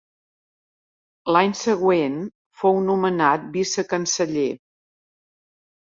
L’any 1.35 1.53
següent 1.59 2.17
fou 2.63 2.81
nomenat 2.89 3.45
vicecanceller. 3.59 4.49